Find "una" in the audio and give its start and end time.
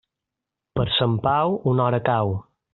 1.75-1.87